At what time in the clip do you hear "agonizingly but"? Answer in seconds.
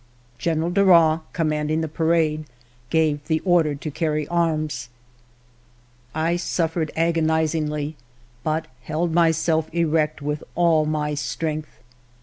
6.97-8.65